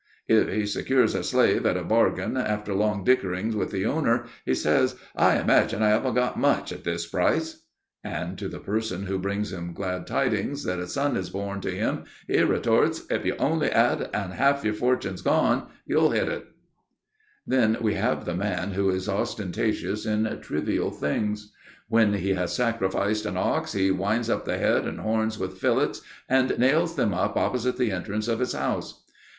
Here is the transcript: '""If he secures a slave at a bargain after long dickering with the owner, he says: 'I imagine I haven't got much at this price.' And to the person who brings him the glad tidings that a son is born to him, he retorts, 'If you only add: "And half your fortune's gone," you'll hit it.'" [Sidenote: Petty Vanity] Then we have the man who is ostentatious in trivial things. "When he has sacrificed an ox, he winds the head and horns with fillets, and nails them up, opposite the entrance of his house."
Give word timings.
'""If 0.27 0.49
he 0.49 0.65
secures 0.65 1.13
a 1.13 1.23
slave 1.23 1.63
at 1.67 1.77
a 1.77 1.83
bargain 1.83 2.35
after 2.35 2.73
long 2.73 3.03
dickering 3.03 3.55
with 3.55 3.69
the 3.69 3.85
owner, 3.85 4.25
he 4.47 4.55
says: 4.55 4.95
'I 5.15 5.41
imagine 5.41 5.83
I 5.83 5.89
haven't 5.89 6.15
got 6.15 6.39
much 6.39 6.73
at 6.73 6.83
this 6.83 7.05
price.' 7.05 7.61
And 8.03 8.35
to 8.39 8.47
the 8.47 8.57
person 8.57 9.05
who 9.05 9.19
brings 9.19 9.53
him 9.53 9.67
the 9.67 9.73
glad 9.73 10.07
tidings 10.07 10.63
that 10.63 10.79
a 10.79 10.87
son 10.87 11.15
is 11.15 11.29
born 11.29 11.61
to 11.61 11.69
him, 11.69 12.05
he 12.27 12.41
retorts, 12.41 13.03
'If 13.11 13.23
you 13.27 13.35
only 13.37 13.69
add: 13.69 14.09
"And 14.11 14.33
half 14.33 14.63
your 14.65 14.73
fortune's 14.73 15.21
gone," 15.21 15.67
you'll 15.85 16.09
hit 16.09 16.27
it.'" 16.27 16.47
[Sidenote: 16.47 16.47
Petty 17.51 17.55
Vanity] 17.59 17.73
Then 17.75 17.83
we 17.83 17.93
have 17.93 18.25
the 18.25 18.35
man 18.35 18.71
who 18.71 18.89
is 18.89 19.07
ostentatious 19.07 20.07
in 20.07 20.39
trivial 20.41 20.89
things. 20.89 21.53
"When 21.89 22.13
he 22.15 22.31
has 22.33 22.55
sacrificed 22.55 23.27
an 23.27 23.37
ox, 23.37 23.73
he 23.73 23.91
winds 23.91 24.29
the 24.29 24.57
head 24.57 24.87
and 24.87 24.99
horns 25.01 25.37
with 25.37 25.59
fillets, 25.59 26.01
and 26.27 26.57
nails 26.57 26.95
them 26.95 27.13
up, 27.13 27.37
opposite 27.37 27.77
the 27.77 27.91
entrance 27.91 28.27
of 28.27 28.39
his 28.39 28.53
house." 28.53 29.03